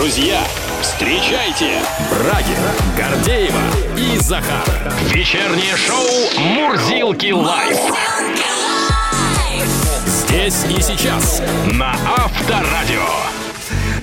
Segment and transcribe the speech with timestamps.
[0.00, 0.42] Друзья,
[0.80, 3.60] встречайте Брагина, Гордеева
[3.98, 4.64] и Захар.
[5.12, 7.78] Вечернее шоу «Мурзилки лайф».
[10.06, 11.42] Здесь и сейчас
[11.74, 13.49] на Авторадио.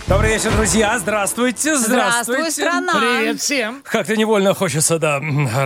[0.07, 0.97] Добрый вечер, друзья.
[0.99, 1.75] Здравствуйте.
[1.75, 2.49] Здравствуйте.
[2.49, 2.93] Здравствуй, страна.
[2.93, 3.81] Привет всем.
[3.83, 5.19] Как-то невольно хочется, да,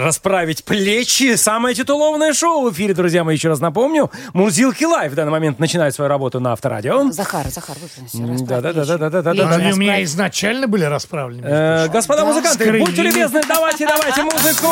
[0.03, 1.35] расправить плечи.
[1.35, 4.09] Самое титулованное шоу в эфире, друзья мои, еще раз напомню.
[4.33, 7.11] Мурзилки Лайв в данный момент начинает свою работу на Авторадио.
[7.11, 8.45] Захар, Захар, выпрямься.
[8.45, 9.31] Да-да-да-да-да-да-да.
[9.31, 11.45] Плечи Они у меня изначально были расправлены.
[11.45, 11.87] Э.
[11.89, 12.79] Господа музыканты, Скрыли.
[12.83, 14.69] будьте любезны, давайте, давайте музыку!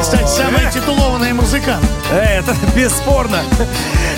[0.00, 1.86] Кстати, самые титулованные музыканты.
[2.12, 3.42] Э, Это бесспорно.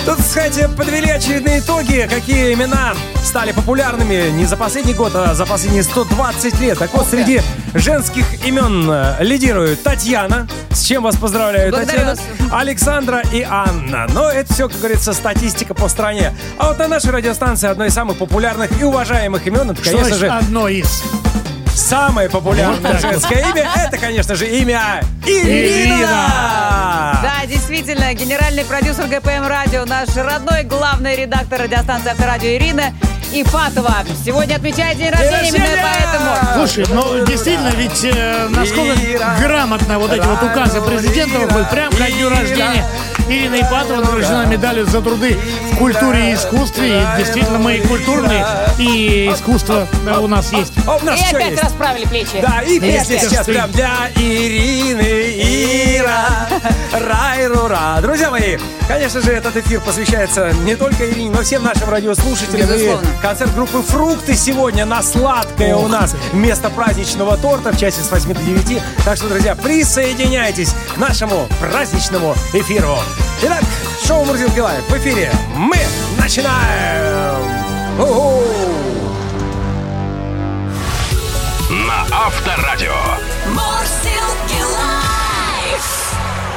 [0.05, 5.45] Тут, кстати, подвели очередные итоги, какие имена стали популярными не за последний год, а за
[5.45, 6.79] последние 120 лет.
[6.79, 7.41] Так вот, среди
[7.75, 12.51] женских имен э, лидируют Татьяна, с чем вас поздравляю, Благодарю Татьяна, вас.
[12.51, 14.07] Александра и Анна.
[14.13, 16.33] Но это все, как говорится, статистика по стране.
[16.57, 20.15] А вот на нашей радиостанции одно из самых популярных и уважаемых имен, это, Что конечно
[20.15, 21.03] значит же, одно из?
[21.75, 27.19] Самое популярное женское имя, это, конечно же, имя Ирина!
[27.21, 32.93] Да, действительно, генеральный продюсер ГПМ Радио, наш родной главный редактор радиостанции Авторадио Ирина
[33.33, 33.97] Ифатова.
[34.25, 36.65] Сегодня отмечает день рождения, именно поэтому.
[36.67, 38.95] Слушай, ну действительно, ведь э, насколько
[39.39, 42.85] грамотно вот эти вот указы президента выходят, прям ко дню рождения.
[43.29, 45.37] Ирина Ипатова награждена медалью за труды
[45.71, 47.01] в культуре и искусстве.
[47.01, 48.45] И действительно, мы и культурные,
[48.77, 50.73] и искусство да, у нас есть.
[50.85, 51.63] А у нас И опять есть.
[51.63, 52.41] расправили плечи.
[52.41, 56.47] Да, и песня сейчас ты- прям для Ирины, Ира,
[56.91, 57.99] рай-рура.
[58.01, 62.67] Друзья мои, конечно же, этот эфир посвящается не только Ирине, но всем нашим радиослушателям.
[62.67, 63.07] Безусловно.
[63.21, 68.33] Концерт группы «Фрукты» сегодня на сладкое у нас вместо праздничного торта в часе с 8
[68.33, 68.81] до 9.
[69.05, 72.97] Так что, друзья, присоединяйтесь к нашему праздничному эфиру.
[73.43, 73.61] Итак,
[74.03, 75.31] шоу «Мурзилки Лайв» в эфире.
[75.55, 75.77] Мы
[76.17, 77.41] начинаем!
[77.99, 78.41] У-ху!
[81.69, 83.20] На Авторадио.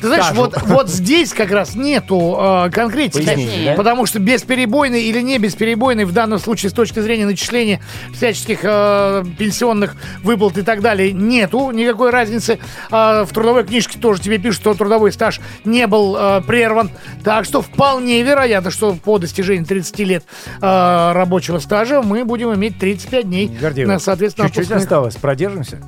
[0.00, 3.24] Ты знаешь, вот, вот здесь как раз нету э, конкретики.
[3.24, 3.74] Пояснений, да?
[3.74, 7.80] Потому что бесперебойный или не бесперебойный в данном случае с точки зрения начисления
[8.14, 12.58] всяческих э, пенсионных выплат и так далее нету никакой разницы.
[12.90, 16.90] Э, в трудовой книжке тоже тебе пишут, что трудовой стаж не был э, прерван.
[17.24, 20.24] Так что вполне вероятно, что по достижении 30 лет
[20.60, 23.48] э, рабочего стажа мы будем иметь 35 дней.
[23.48, 24.82] Гордеева, на, соответственно, чуть-чуть отпускных.
[24.84, 25.80] осталось, продержимся.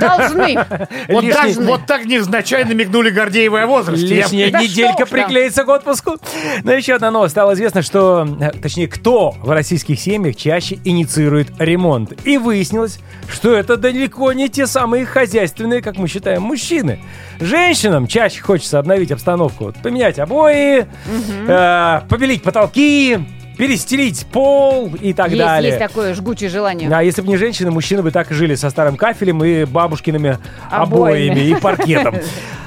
[0.00, 0.54] Должны.
[1.08, 4.06] Вот так, Лишний- вот так невзначай намекнули Гордеевой о возрасте.
[4.06, 5.08] Я- Лишняя Да неделька там.
[5.08, 6.16] приклеится к отпуску.
[6.62, 7.32] Но еще одна новость.
[7.32, 12.12] Стало известно, что, э, точнее, кто в российских семьях чаще инициирует ремонт.
[12.26, 12.98] И выяснилось,
[13.32, 17.00] что это далеко не те самые хозяйственные, как мы считаем, мужчины.
[17.40, 19.64] Женщинам чаще хочется обновить обстановку.
[19.64, 20.86] Вот поменять обои,
[21.48, 23.18] э, побелить потолки,
[23.56, 25.72] перестелить пол и так есть, далее.
[25.72, 26.90] есть такое жгучее желание.
[26.92, 30.38] А если бы не женщины, мужчины бы так и жили со старым кафелем и бабушкиными
[30.70, 31.30] Обоями.
[31.30, 32.16] обоями и паркетом.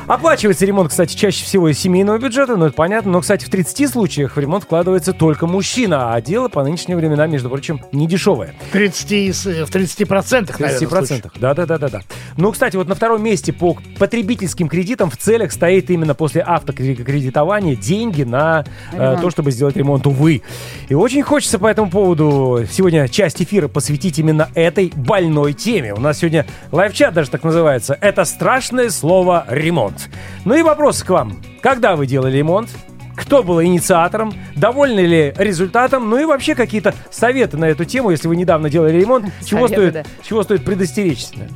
[0.07, 3.11] Оплачивается ремонт, кстати, чаще всего из семейного бюджета, но это понятно.
[3.11, 7.29] Но, кстати, в 30 случаях в ремонт вкладывается только мужчина, а дело по нынешним временам,
[7.29, 8.55] между прочим, не дешевое.
[8.71, 11.33] 30, из- э, в 30 процентах, 30 процентах.
[11.37, 12.01] Да, да, да, да, да.
[12.37, 17.75] Ну, кстати, вот на втором месте по потребительским кредитам в целях стоит именно после автокредитования
[17.75, 18.63] деньги на
[18.93, 20.41] э, то, чтобы сделать ремонт, увы.
[20.89, 25.93] И очень хочется по этому поводу сегодня часть эфира посвятить именно этой больной теме.
[25.93, 27.97] У нас сегодня лайв-чат даже так называется.
[27.99, 30.09] Это страшное слово ремонт.
[30.45, 31.41] Ну и вопрос к вам.
[31.61, 32.69] Когда вы делали ремонт?
[33.15, 34.31] Кто был инициатором?
[34.55, 36.09] Довольны ли результатом?
[36.09, 39.25] Ну и вообще какие-то советы на эту тему, если вы недавно делали ремонт.
[39.43, 40.23] Чего Советы, стоит, да.
[40.23, 41.49] чего стоит предостеречься?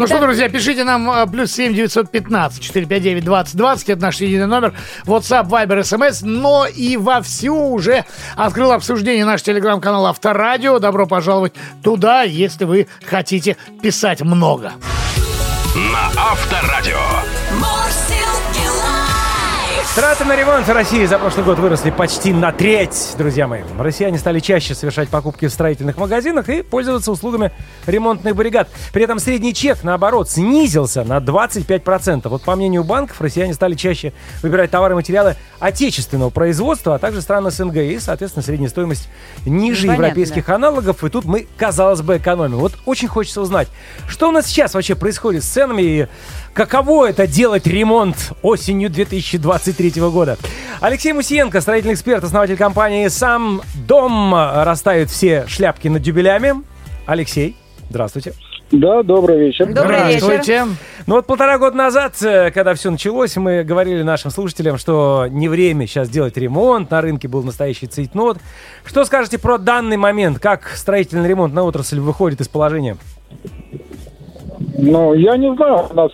[0.00, 3.88] Ну что, друзья, пишите нам э, плюс 7 915 459 20 20.
[3.90, 4.72] Это наш единый номер.
[5.04, 6.20] WhatsApp, Viber, SMS.
[6.22, 10.78] Но и вовсю уже открыл обсуждение наш телеграм-канал Авторадио.
[10.78, 11.52] Добро пожаловать
[11.82, 14.72] туда, если вы хотите писать много.
[15.74, 16.96] На Авторадио.
[19.96, 23.62] Траты на ремонт в России за прошлый год выросли почти на треть, друзья мои.
[23.76, 27.50] Россияне стали чаще совершать покупки в строительных магазинах и пользоваться услугами
[27.86, 28.68] ремонтных бригад.
[28.92, 32.28] При этом средний чек, наоборот, снизился на 25%.
[32.28, 37.20] Вот по мнению банков, россияне стали чаще выбирать товары и материалы отечественного производства, а также
[37.20, 37.78] стран СНГ.
[37.78, 39.08] И, соответственно, средняя стоимость
[39.44, 41.02] ниже понятно, европейских аналогов.
[41.02, 42.58] И тут мы, казалось бы, экономим.
[42.58, 43.66] Вот очень хочется узнать,
[44.08, 46.08] что у нас сейчас вообще происходит с ценами и
[46.52, 50.36] каково это делать ремонт осенью 2023 года.
[50.80, 56.62] Алексей Мусиенко, строительный эксперт, основатель компании «Сам Дом», расставит все шляпки над дюбелями.
[57.06, 57.56] Алексей,
[57.88, 58.34] здравствуйте.
[58.72, 59.66] Да, добрый вечер.
[59.66, 60.20] Добрый вечер.
[60.20, 60.64] Здравствуйте.
[61.06, 65.48] Ну вот полтора года назад, э, когда все началось, мы говорили нашим слушателям, что не
[65.48, 68.38] время сейчас делать ремонт, на рынке был настоящий цейтнот.
[68.84, 70.38] Что скажете про данный момент?
[70.38, 72.96] Как строительный ремонт на отрасль выходит из положения?
[74.78, 76.12] Ну, я не знаю, у нас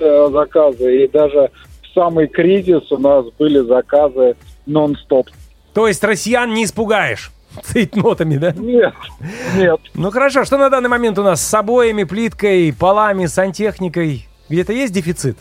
[0.00, 1.50] заказы, и даже
[1.82, 4.36] в самый кризис у нас были заказы
[4.66, 5.28] нон-стоп.
[5.74, 7.30] То есть россиян не испугаешь
[7.62, 8.52] цейтнотами, да?
[8.52, 8.94] Нет,
[9.56, 9.80] нет.
[9.94, 14.26] Ну хорошо, что на данный момент у нас с обоями, плиткой, полами, сантехникой?
[14.48, 15.38] Где-то есть дефицит?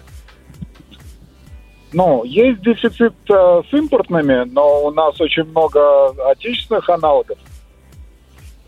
[1.91, 7.39] Ну, есть дефицит э, с импортными, но у нас очень много отечественных аналогов.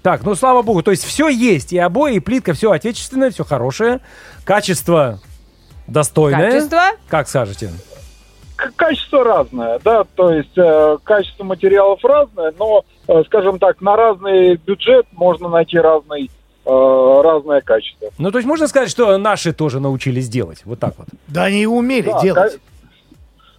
[0.02, 3.44] Так, ну слава богу, то есть все есть, и обои, и плитка, все отечественное, все
[3.44, 4.00] хорошее,
[4.44, 5.20] качество
[5.92, 6.52] достойное.
[6.52, 6.82] Качество?
[7.08, 7.70] Как скажете?
[8.76, 14.56] Качество разное, да, то есть э, качество материалов разное, но, э, скажем так, на разный
[14.56, 16.30] бюджет можно найти разный,
[16.66, 18.10] э, разное качество.
[18.20, 21.08] Ну, то есть можно сказать, что наши тоже научились делать, вот так вот.
[21.28, 22.54] Да они и умели Да, делать.
[22.54, 22.60] ко-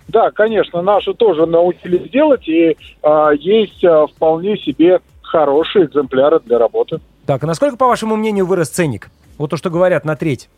[0.06, 6.58] Да, конечно, наши тоже научились делать, и а, есть а, вполне себе хорошие экземпляры для
[6.58, 7.00] работы.
[7.26, 9.11] Так, а насколько, по вашему мнению, вырос ценник?
[9.37, 10.49] Вот то, что говорят, на треть.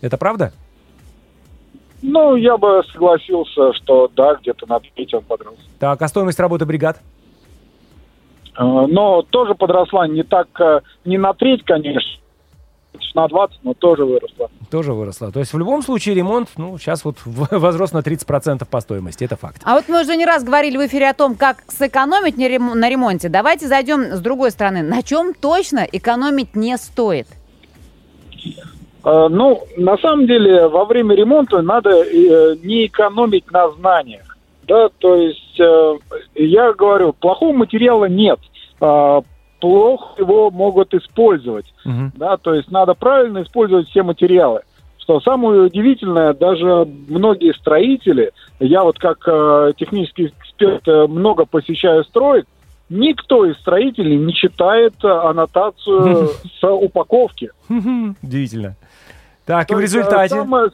[0.00, 0.52] Это правда?
[2.02, 5.56] Ну, я бы согласился, что да, где-то на треть он подрос.
[5.78, 7.00] Так, а стоимость работы бригад?
[8.54, 12.20] А, Но тоже подросла не так, а, не на треть, конечно,
[13.14, 14.50] на 20, но тоже выросла.
[14.70, 15.32] Тоже выросла.
[15.32, 19.24] То есть в любом случае ремонт, ну, сейчас вот возрос на 30% по стоимости.
[19.24, 19.60] Это факт.
[19.64, 23.28] А вот мы уже не раз говорили в эфире о том, как сэкономить на ремонте.
[23.28, 24.82] Давайте зайдем с другой стороны.
[24.82, 27.26] На чем точно экономить не стоит?
[29.04, 34.36] Э, Ну, на самом деле, во время ремонта надо э, не экономить на знаниях.
[34.66, 35.98] Да, то есть, э,
[36.34, 38.38] я говорю, плохого материала нет.
[39.60, 41.66] Плохо его могут использовать.
[41.84, 42.12] Мгм.
[42.16, 44.62] Да, то есть надо правильно использовать все материалы.
[44.98, 52.04] Что самое удивительное, даже многие строители, я вот как э, технический эксперт э, много посещаю
[52.04, 52.46] строек,
[52.90, 56.30] никто из строителей не читает э, аннотацию
[56.60, 57.50] с упаковки.
[58.22, 58.76] Удивительно.
[59.46, 60.34] Так, и в э, результате...
[60.34, 60.70] Самое,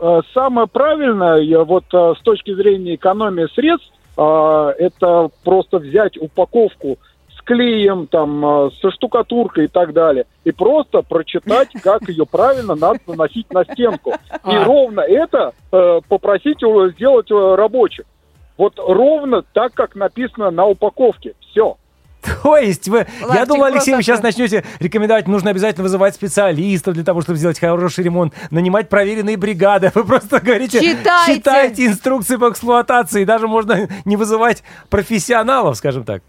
[0.00, 6.98] э, правильное, вот с точки зрения экономии средств, это просто взять упаковку
[7.34, 13.00] с клеем, там, со штукатуркой и так далее, и просто прочитать, как ее правильно надо
[13.06, 14.10] наносить на стенку.
[14.10, 14.64] И А.
[14.64, 18.04] ровно это попросить сделать рабочих.
[18.60, 21.32] Вот ровно так, как написано на упаковке.
[21.40, 21.78] Все.
[22.42, 23.06] То есть вы...
[23.20, 27.38] я Лавчик думал, Алексей, вы сейчас начнете рекомендовать, нужно обязательно вызывать специалистов для того, чтобы
[27.38, 29.90] сделать хороший ремонт, нанимать проверенные бригады.
[29.94, 31.36] Вы просто говорите, Читайте.
[31.36, 33.24] читайте инструкции по эксплуатации.
[33.24, 36.22] Даже можно не вызывать профессионалов, скажем так.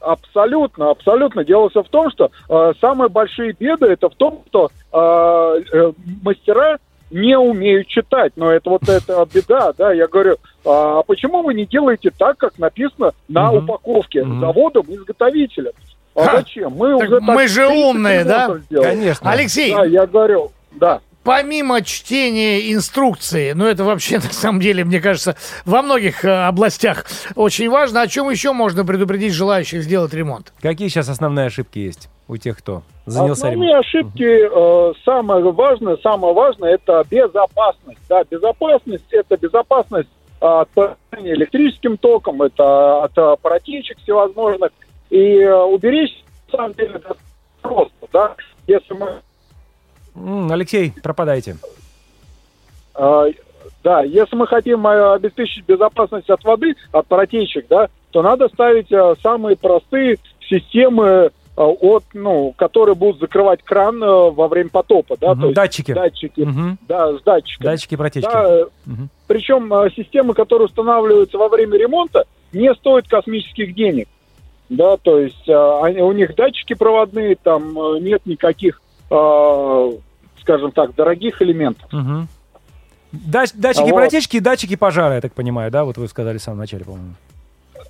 [0.00, 1.44] Абсолютно, абсолютно.
[1.44, 5.92] Дело все в том, что э, самые большие беды это в том, что э, э,
[6.24, 6.78] мастера
[7.16, 8.32] не умеют читать.
[8.36, 9.92] Но это вот эта беда, да.
[9.92, 13.64] Я говорю, а почему вы не делаете так, как написано на Мгм.
[13.64, 14.40] упаковке Мгм.
[14.40, 15.72] заводом-изготовителем?
[16.14, 16.36] А Ха!
[16.38, 16.72] зачем?
[16.72, 18.58] Мы Так уже так мы же 30 умные, да?
[18.70, 18.88] сделали.
[18.88, 19.30] Конечно.
[19.30, 21.00] Алексей, Да, я говорю, да.
[21.26, 27.04] Помимо чтения инструкции, ну это вообще на самом деле, мне кажется, во многих э, областях
[27.34, 30.52] очень важно, о чем еще можно предупредить желающих сделать ремонт?
[30.62, 33.80] Какие сейчас основные ошибки есть у тех, кто занялся Основные ремонтом?
[33.80, 38.00] ошибки, э, самое важное, самое важное, это безопасность.
[38.08, 40.08] Да, безопасность, это безопасность
[40.40, 44.70] э, от поражения электрическим током, это от протечек всевозможных.
[45.10, 47.16] И э, уберечь, на самом деле, это
[47.62, 48.36] просто, да.
[48.68, 49.20] Если мы
[50.50, 51.56] Алексей, пропадайте.
[52.94, 53.26] Э,
[53.84, 58.90] Да, если мы хотим э, обеспечить безопасность от воды, от протечек, да, то надо ставить
[58.90, 60.16] э, самые простые
[60.48, 65.56] системы, э, от, ну, которые будут закрывать кран во время потопа, да, Мгм, то есть
[65.56, 65.92] Датчики.
[65.92, 66.78] датчики, Мгм.
[66.88, 67.66] да, с датчиками.
[67.70, 68.28] Датчики протечки.
[68.32, 69.08] Да, Мгм.
[69.28, 74.08] причем системы, которые устанавливаются во время ремонта, не стоят космических денег.
[74.68, 78.80] Да, то есть они, у них датчики проводные, там нет никаких,
[79.10, 79.92] э,
[80.46, 81.92] скажем так, дорогих элементов.
[81.92, 82.28] Мгм.
[83.12, 83.94] Дач- датчики Вот.
[83.96, 85.84] протечки и датчики пожара, я так понимаю, да?
[85.84, 87.14] Вот вы сказали в самом начале, по-моему.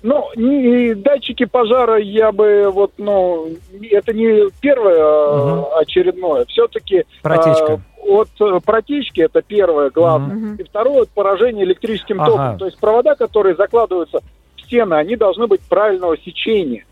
[0.01, 3.47] Ну, не- датчики пожара я бы вот, ну,
[3.91, 4.97] это не первое
[5.37, 5.65] Мгм.
[5.79, 6.45] очередное.
[6.45, 7.79] Все-таки Протечка.
[8.07, 10.35] от э, протечки это первое главное.
[10.35, 10.55] Мгм.
[10.55, 12.31] И второе от поражения электрическим Ага.
[12.31, 12.57] током.
[12.57, 14.19] То есть провода, которые закладываются
[14.55, 16.85] в стены, они должны быть правильного сечения.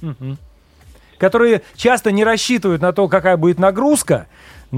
[0.00, 0.36] Мгм.
[1.18, 4.26] Которые часто не рассчитывают на то, какая будет нагрузка,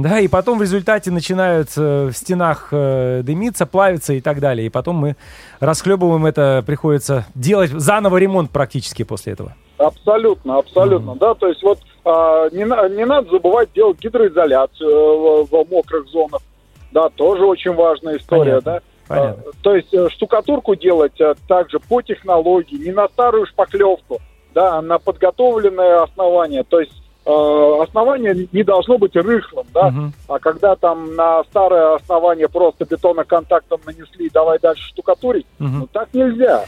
[0.03, 4.67] да, и потом в результате начинают э, в стенах э, дымиться, плавиться и так далее.
[4.67, 5.17] И потом мы
[5.61, 9.55] расхлебываем это, приходится делать заново ремонт практически после этого.
[9.79, 11.35] Абсолютно, абсолютно, да.
[11.35, 12.65] То есть вот а, не,
[12.97, 16.43] не надо забывать делать гидроизоляцию э, в, в мокрых зонах.
[16.91, 18.83] Да, тоже очень важная история, Понятно, да.
[19.07, 19.43] понятно.
[19.47, 24.21] А, то есть штукатурку делать э, также по технологии, не на старую шпаклевку,
[24.55, 26.65] да, а на подготовленное основание.
[26.65, 26.93] То есть
[27.29, 29.91] основание не должно быть рыхлым, да.
[29.91, 30.13] Мгм.
[30.29, 35.79] А когда там на старое основание просто бетоноконтактом нанесли, давай дальше штукатурить, Мгм.
[35.81, 36.65] ну так нельзя.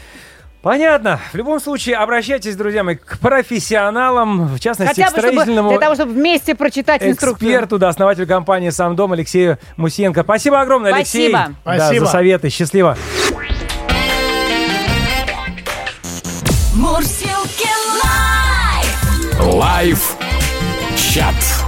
[0.61, 1.19] Понятно.
[1.33, 5.69] В любом случае, обращайтесь, друзья мои, к профессионалам, в частности, Хотя к бы, чтобы, строительному
[5.71, 7.49] для того, чтобы вместе прочитать инструкцию.
[7.49, 10.21] эксперту, да, основателю компании «Сам дом» Алексею Мусенко.
[10.21, 11.31] Спасибо огромное, Алексей.
[11.31, 11.55] Спасибо.
[11.65, 12.05] Да, Спасибо.
[12.05, 12.49] за советы.
[12.49, 12.95] Счастливо.
[16.75, 17.67] Мурзилки
[18.03, 19.55] Live!
[19.55, 20.17] Live
[21.11, 21.60] chat.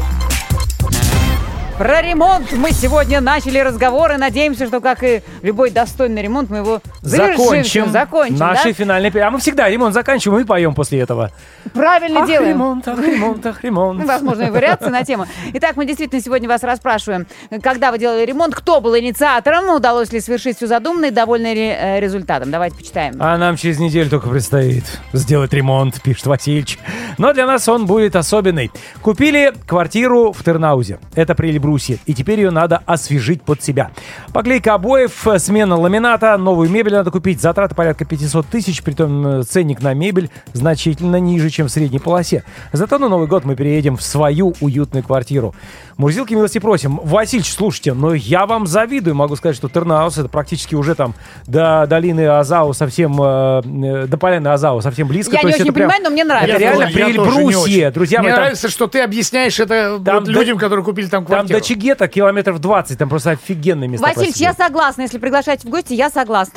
[1.78, 6.58] Про ремонт мы сегодня начали разговор и надеемся, что, как и любой достойный ремонт, мы
[6.58, 7.92] его Закончим.
[7.92, 8.74] закончим, Наши да?
[8.74, 9.12] финальные...
[9.24, 11.32] А мы всегда ремонт заканчиваем и поем после этого.
[11.74, 12.52] Правильно Ах, делаем.
[12.52, 14.00] ремонт, ах, ремонт, ах, ремонт.
[14.02, 15.26] Ну, Возможно, вариации на тему.
[15.54, 17.26] Итак, мы действительно сегодня вас расспрашиваем,
[17.64, 21.76] когда вы делали ремонт, кто был инициатором, удалось ли совершить все задуманное, и довольны ли
[21.76, 22.52] э, результатом.
[22.52, 23.16] Давайте почитаем.
[23.20, 26.78] А нам через неделю только предстоит сделать ремонт, пишет Васильевич.
[27.18, 28.72] Но для нас он будет особенный.
[29.02, 31.00] Купили квартиру в Тернаузе.
[31.16, 32.00] Это при Эльбрусе.
[32.06, 33.92] И теперь ее надо освежить под себя.
[34.32, 37.42] Поклейка обоев, э, смена ламината, новую мебель надо купить.
[37.42, 42.44] Затраты порядка 500 тысяч, притом э, ценник на мебель значительно ниже, чем в средней полосе.
[42.72, 45.56] Зато на Новый год мы переедем в свою уютную квартиру.
[45.98, 47.00] Мурзилки, милости просим.
[47.04, 49.16] Васильевич, слушайте, но я вам завидую.
[49.16, 51.14] Могу сказать, что Тернаус это практически уже там
[51.46, 55.36] до долины Азау совсем, э, э, до поляны Азау совсем близко.
[55.36, 56.52] Я То не очень прям- понимаю, но мне нравится.
[56.52, 57.92] Это реально я при очень.
[57.92, 61.06] Друзья Мне мои, там- нравится, что ты объясняешь это Там вот до- людям, которые купили
[61.06, 61.60] там Там квартиру.
[61.60, 64.08] до Чигета километров 20, там просто офигенные места.
[64.08, 65.04] Васильевич, я согласна.
[65.04, 66.54] Если приглашаете в гости, я согласна.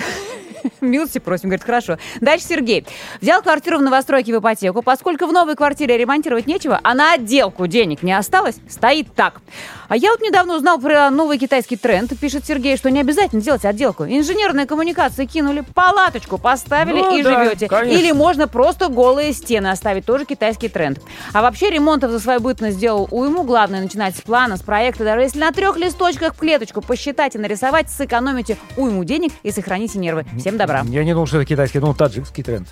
[0.81, 1.99] Милости просим, говорит, хорошо.
[2.21, 2.87] Дальше Сергей.
[3.21, 4.83] Взял квартиру в новостройке в ипотеку.
[4.83, 9.41] Поскольку в новой квартире ремонтировать нечего, а на отделку денег не осталось, стоит так.
[9.89, 13.65] А я вот недавно узнал про новый китайский тренд, пишет Сергей, что не обязательно делать
[13.65, 14.05] отделку.
[14.05, 17.69] Инженерные коммуникации кинули, палаточку поставили Ну и да, живете.
[17.69, 17.99] конечно.
[17.99, 21.01] Или можно просто голые стены оставить, тоже китайский тренд.
[21.33, 23.45] А вообще ремонтов за свою бытность сделал уйму.
[23.45, 25.05] Главное начинать с плана, с проекта.
[25.05, 29.99] Даже если на трех листочках в клеточку посчитать и нарисовать, сэкономите уйму денег и сохраните
[29.99, 30.25] нервы.
[30.39, 30.85] Всем добра.
[30.89, 32.69] Я не думал, что это китайский, я думал, таджикский тренд.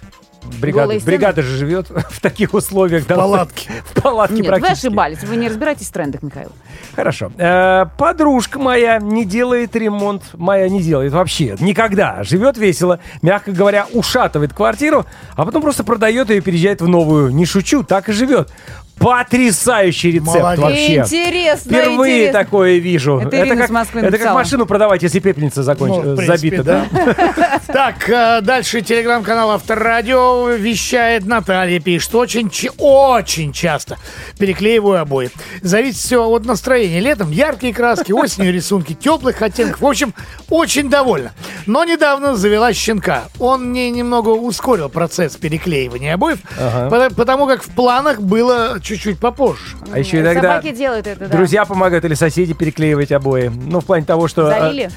[0.61, 3.07] Бригада, бригада же живет в таких условиях.
[3.07, 3.71] да, палатке.
[3.85, 6.53] В палатке Нет, вы ошибались, вы не разбираетесь в трендах, Михаил.
[6.95, 7.33] Хорошо.
[7.39, 10.23] Э, подружка моя не делает ремонт.
[10.35, 11.57] Моя не делает вообще.
[11.61, 12.23] Никогда.
[12.23, 13.01] Живет весело.
[13.23, 17.31] Мягко говоря, ушатывает квартиру, а потом просто продает ее и переезжает в новую.
[17.31, 18.53] Не шучу, так и живет.
[18.99, 20.61] Потрясающий рецепт Молодец.
[20.63, 20.95] вообще.
[20.97, 22.45] Интересно, Впервые интересно.
[22.45, 23.19] такое вижу.
[23.19, 25.91] Это Ирина как, это как машину продавать, если пепельница законч...
[25.93, 26.87] Ну, в принципе, забита, да?
[27.67, 32.15] Так, э, дальше телеграм-канал Авторадио вещает Наталья, пишет.
[32.15, 33.99] Очень, очень часто
[34.39, 35.31] переклеиваю обои.
[35.61, 37.01] Зависит все от настроения.
[37.01, 39.81] Летом яркие краски, осенью рисунки теплых оттенков.
[39.81, 40.15] В общем,
[40.51, 41.33] очень довольна.
[41.67, 43.25] Но недавно завела щенка.
[43.39, 46.39] Он мне немного ускорил процесс переклеивания обоев,
[46.91, 49.77] пота- потому как в планах было чуть-чуть попозже.
[49.93, 51.37] А еще иногда Собаки делают это, да.
[51.37, 53.49] друзья помогают или соседи переклеивать обои.
[53.53, 54.49] Ну, в плане того, что...
[54.49, 54.91] э, Залили?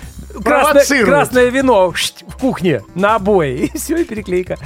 [0.44, 1.10] Красное, Провоцируют.
[1.10, 3.56] красное вино в кухне на обои.
[3.74, 4.58] И все, и переклейка.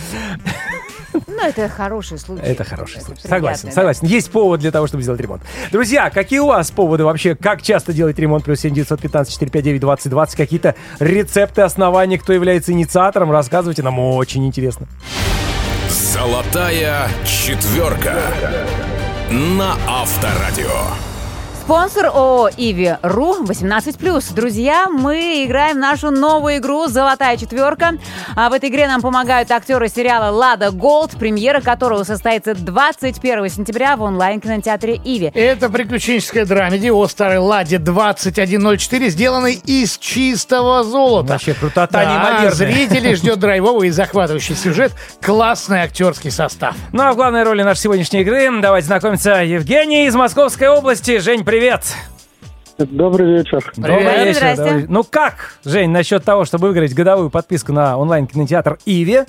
[1.27, 2.43] Ну, это хороший случай.
[2.43, 3.21] Это хороший случай.
[3.21, 3.75] приятно, Согласен, да.
[3.75, 4.07] согласен.
[4.07, 5.41] Есть повод для того, чтобы сделать ремонт.
[5.71, 7.35] Друзья, какие у вас поводы вообще?
[7.35, 8.43] Как часто делать ремонт?
[8.45, 10.35] Плюс 7 915 459 2020.
[10.35, 13.31] Какие-то рецепты, основания, кто является инициатором?
[13.31, 14.87] Рассказывайте, нам очень интересно.
[15.89, 18.15] Золотая четверка
[19.31, 21.10] на Авторадио.
[21.71, 24.33] Спонсор ООО «Иви.ру» 18+.
[24.35, 27.93] Друзья, мы играем в нашу новую игру «Золотая четверка».
[28.35, 33.95] А в этой игре нам помогают актеры сериала «Лада Голд», премьера которого состоится 21 сентября
[33.95, 35.31] в онлайн-кинотеатре «Иви».
[35.33, 41.31] Это приключенческая драмеди о старой Ладе 2104, сделанной из чистого золота.
[41.31, 42.51] Вообще крутота Да, неимоверная.
[42.51, 46.75] Зрителей ждет драйвовый и захватывающий сюжет, классный актерский состав.
[46.91, 51.19] Ну а в главной роли нашей сегодняшней игры давайте знакомиться Евгений из Московской области.
[51.19, 51.60] Жень, привет!
[52.79, 53.71] Добрый вечер.
[53.75, 54.25] Добрый Привет.
[54.25, 54.55] вечер.
[54.55, 54.85] Здрасте.
[54.89, 59.25] Ну как, Жень, насчет того, чтобы выиграть годовую подписку на онлайн-кинотеатр Иви?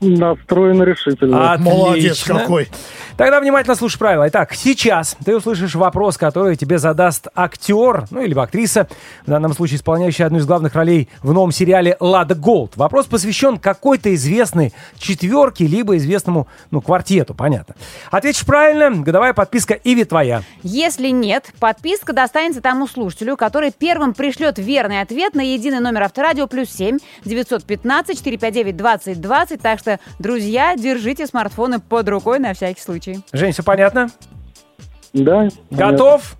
[0.00, 1.52] Настроен решительно.
[1.52, 1.74] Отлично.
[1.74, 2.68] Молодец какой.
[3.16, 4.28] Тогда внимательно слушай правила.
[4.28, 8.88] Итак, сейчас ты услышишь вопрос, который тебе задаст актер, ну или актриса,
[9.26, 12.76] в данном случае исполняющая одну из главных ролей в новом сериале «Лада Голд».
[12.76, 17.74] Вопрос посвящен какой-то известной четверке, либо известному, ну, квартету, понятно.
[18.10, 20.42] Ответишь правильно, годовая подписка Иви твоя.
[20.62, 26.46] Если нет, подписка достанется тому слушателю, который первым пришлет верный ответ на единый номер авторадио
[26.46, 29.60] плюс 7 915 459 2020.
[29.60, 33.20] Так что, друзья, держите смартфоны под рукой на всякий случай.
[33.32, 34.10] Жень, все понятно?
[35.12, 35.48] Да.
[35.70, 36.36] Готов?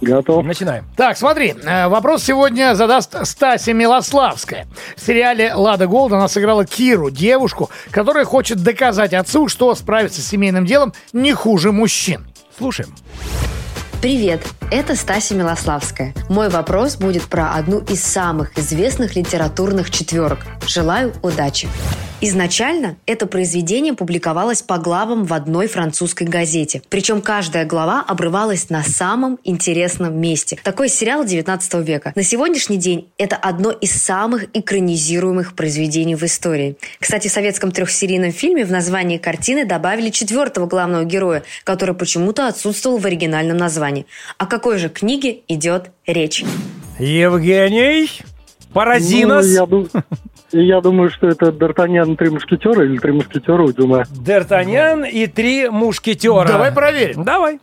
[0.00, 0.44] Готов.
[0.44, 0.84] Начинаем.
[0.96, 4.66] Так, смотри, э, вопрос сегодня задаст Стася Милославская.
[4.94, 10.26] В сериале «Лада Голд» она сыграла Киру, девушку, которая хочет доказать отцу, что справится с
[10.26, 12.26] семейным делом не хуже мужчин.
[12.58, 12.94] Слушаем.
[14.02, 16.14] Привет, это Стася Милославская.
[16.28, 20.40] Мой вопрос будет про одну из самых известных литературных четверок.
[20.66, 21.68] Желаю удачи.
[22.22, 26.80] Изначально это произведение публиковалось по главам в одной французской газете.
[26.88, 30.58] Причем каждая глава обрывалась на самом интересном месте.
[30.62, 32.12] Такой сериал 19 века.
[32.14, 36.78] На сегодняшний день это одно из самых экранизируемых произведений в истории.
[36.98, 42.96] Кстати, в советском трехсерийном фильме в названии картины добавили четвертого главного героя, который почему-то отсутствовал
[42.96, 44.06] в оригинальном названии.
[44.38, 46.44] О какой же книге идет речь?
[46.98, 48.10] Евгений,
[48.72, 49.66] порази Ну, я,
[50.52, 54.04] я думаю, что это Д'Артаньян Три Мушкетера или Три Мушкетера у Дюма.
[54.12, 56.46] Д'Артаньян и три мушкетера.
[56.46, 57.24] Давай проверим.
[57.24, 57.58] Давай.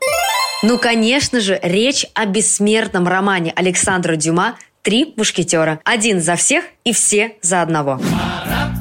[0.64, 5.80] Ну, конечно же, речь о бессмертном романе Александра Дюма «Три мушкетера».
[5.84, 8.00] Один за всех и все за одного.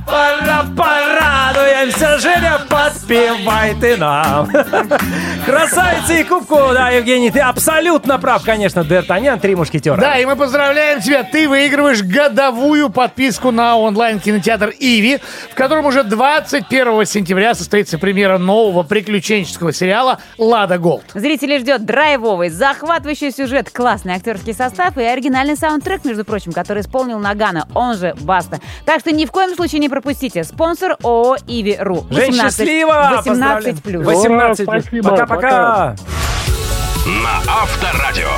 [0.06, 4.50] Пора, порадуемся, Женя, подпевай ты нам.
[5.46, 10.00] Красавица и кубку, да, Евгений, ты абсолютно прав, конечно, Д'Артаньян, три мушкетера.
[10.00, 11.22] Да, и мы поздравляем тебя.
[11.24, 15.18] Ты выигрываешь годовую подписку на онлайн-кинотеатр «Иви»,
[15.50, 21.04] в котором уже 21 сентября состоится премьера нового приключенческого сериала «Лада Голд».
[21.14, 27.18] Зрителей ждет драйвовый, захватывающий сюжет, классный актерский состав и оригинальный саундтрек, между прочим, который исполнил
[27.18, 28.60] Ноггано, он же Баста.
[28.84, 30.44] Так что ни в коем случае не пропустите.
[30.44, 32.06] Спонсор ООО «Иви.ру».
[32.10, 33.12] Жень, 18 счастливо!
[33.16, 34.06] 18 плюс.
[34.06, 35.04] 18 плюс.
[35.04, 35.96] Пока-пока.
[37.06, 38.30] На Авторадио.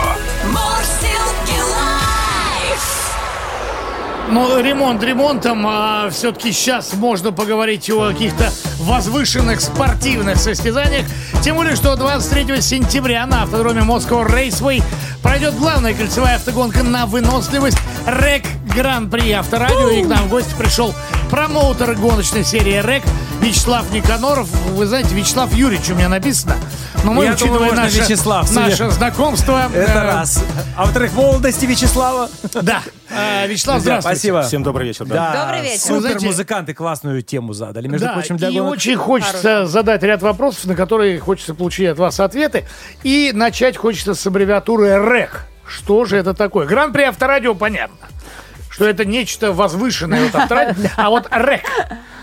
[4.31, 11.07] Ну, ремонт ремонтом, а все-таки сейчас можно поговорить о каких-то возвышенных спортивных состязаниях.
[11.43, 14.83] Тем более, что 23 сентября на автодроме Moscow Raceway
[15.23, 19.89] пройдет главная кольцевая автогонка на выносливость РЭК Гран-при Авторадио.
[19.91, 20.93] И к нам в гости пришел
[21.31, 23.05] промоутер гоночной серии РЭК
[23.41, 24.49] Вячеслав Никаноров.
[24.71, 26.57] Вы знаете, Вячеслав Юрьевич у меня написано.
[27.05, 29.71] Но мы, Я учитывая думаю, наше, Вячеслав, наше знакомство...
[29.73, 30.43] Это э, раз.
[30.77, 32.31] А во-вторых, молодости Вячеслава.
[32.63, 32.83] Да.
[33.11, 34.19] Э, Вячеслав, Друзья, здравствуйте.
[34.19, 34.43] Спасибо.
[34.43, 35.05] Всем добрый вечер.
[35.05, 35.15] Да.
[35.33, 35.81] Да, Добрый вечер.
[35.81, 38.73] Супер знаете- музыканты классную тему задали, между да, прочим, для и гонок.
[38.73, 42.65] очень хочется задать ряд вопросов, на которые хочется получить от вас ответы.
[43.03, 45.47] И начать хочется с аббревиатуры РЭК.
[45.67, 46.67] Что же это такое?
[46.67, 47.97] Гран-при Авторадио, понятно.
[48.75, 50.89] Что это нечто возвышенное от Авторадио.
[50.97, 51.63] А вот РЭК.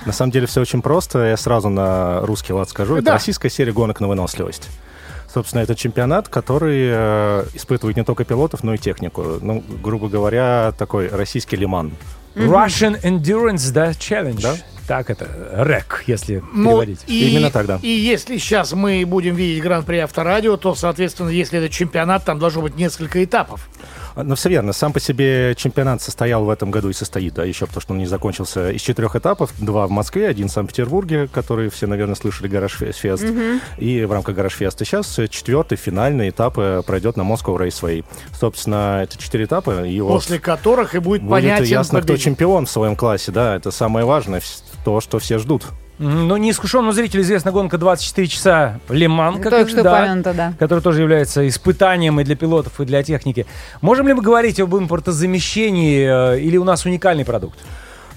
[0.05, 1.27] На самом деле все очень просто.
[1.29, 2.95] Я сразу на русский лад скажу.
[2.95, 3.13] Это Да.
[3.13, 4.67] российская серия гонок на выносливость.
[5.33, 9.37] Собственно, это чемпионат, который э, испытывает не только пилотов, но и технику.
[9.41, 11.93] Ну, грубо говоря, такой российский лиман.
[12.35, 14.41] Russian Endurance да, Challenge.
[14.41, 14.55] Да.
[14.87, 16.99] Так это, РЭК, если Ну, переводить.
[17.07, 17.79] и, Именно так, да.
[17.81, 22.61] И если сейчас мы будем видеть Гран-при Авторадио, то, соответственно, если это чемпионат, там должно
[22.61, 23.69] быть несколько этапов.
[24.23, 24.73] Ну, все верно.
[24.73, 27.99] Сам по себе чемпионат состоял в этом году и состоит, да, еще потому что он
[27.99, 29.53] не закончился из четырех этапов.
[29.59, 33.25] Два в Москве, один в Санкт-Петербурге, который все, наверное, слышали, Гараж Фест.
[33.77, 38.05] И в рамках Гараж Феста сейчас четвертый, финальный этап э, пройдет на Moscow Raceway.
[38.39, 39.85] Собственно, это четыре этапа.
[39.85, 42.31] И вот После которых и будет, будет понятен ясно, кто победитель.
[42.31, 43.55] чемпион в своем классе, да.
[43.55, 44.41] Это самое важное,
[44.83, 45.65] то, что все ждут.
[46.01, 50.53] Мгм, Ну, неискушенному зрителю известна гонка 24 часа Лиман, как Только что да, упомянуто, да.
[50.57, 53.45] который тоже является испытанием и для пилотов, и для техники.
[53.81, 57.59] Можем ли мы говорить об импортозамещении э, или у нас уникальный продукт?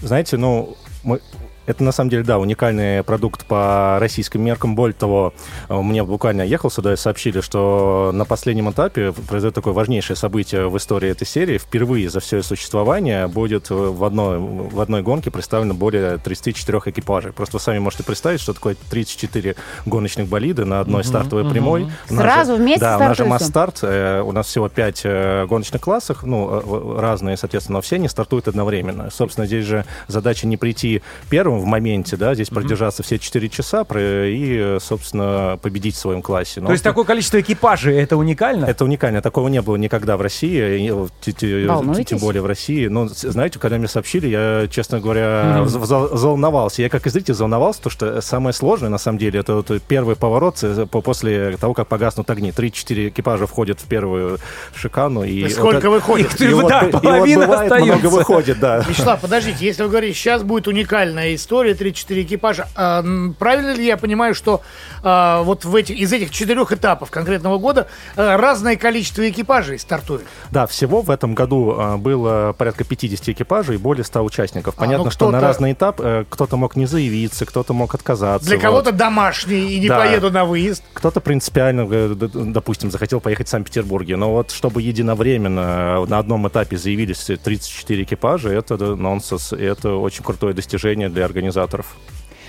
[0.01, 1.21] Знаете, ну, мы...
[1.67, 4.75] Это на самом деле, да, уникальный продукт по российским меркам.
[4.75, 5.33] Более того,
[5.69, 10.69] э, мне буквально ехал сюда и сообщили, что на последнем этапе произойдет такое важнейшее событие
[10.69, 11.57] в истории этой серии.
[11.57, 17.33] Впервые за все существование будет э, в одной, в одной гонке представлено более 34 экипажей.
[17.33, 21.85] Просто вы сами можете представить, что такое 34 гоночных болида на одной стартовой прямой.
[22.11, 23.79] У нас Сразу же- вместе Да, у нас же масс-старт.
[23.83, 29.11] э, У нас всего 5 гоночных классов, ну, разные, соответственно, но все они стартуют одновременно.
[29.11, 33.85] Собственно, здесь же задача не прийти первым в моменте, да, здесь продержаться все 4 часа
[33.85, 36.61] про- и, э, собственно, победить в своем классе.
[36.61, 38.65] Но То есть такое количество экипажей, это уникально?
[38.67, 39.23] это уникально.
[39.23, 42.07] Такого не было никогда в России, э, Волнуетесь?
[42.07, 42.87] тем более в России.
[42.87, 46.83] Но, знаете, когда мне сообщили, я, честно говоря, вз- взволновался.
[46.83, 50.17] Я как и зритель заволновался, потому что самое сложное, на самом деле, это вот первый
[50.17, 52.51] поворот э, по- после того, как погаснут огни.
[52.53, 54.39] 3-4 экипажа входят в первую
[54.75, 55.23] шикану.
[55.25, 56.35] И сколько вот выходит?
[56.41, 57.93] Их и вот, да, и вот половина бывает, остается.
[57.99, 58.79] много выходит, да.
[58.89, 63.05] Вячеслав, подождите, если вы говорите, сейчас будет уникальная история, 3-4 экипажа, а,
[63.39, 64.63] правильно ли я понимаю, что
[65.03, 70.23] а, вот в этих, из этих четырех этапов конкретного года а, разное количество экипажей стартует?
[70.51, 74.75] Да, всего в этом году а, было порядка 50 экипажей и более 100 участников.
[74.79, 78.49] А, Понятно, ну, что на разный этап э, кто-то мог не заявиться, кто-то мог отказаться.
[78.49, 78.63] Для вот.
[78.63, 79.99] кого-то домашний и не Да.
[79.99, 80.83] поеду на выезд.
[80.95, 84.17] Кто-то принципиально, э, допустим, захотел поехать в Санкт-Петербурге.
[84.17, 89.53] Но вот чтобы единовременно на одном этапе заявились 34 экипажа, это нонсенс.
[89.53, 91.97] Это очень крутое достижение для организаторов.